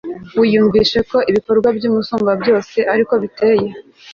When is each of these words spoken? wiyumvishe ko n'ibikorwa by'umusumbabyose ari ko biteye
wiyumvishe 0.39 0.99
ko 1.09 1.17
n'ibikorwa 1.23 1.69
by'umusumbabyose 1.77 2.77
ari 2.93 3.03
ko 3.09 3.13
biteye 3.23 3.67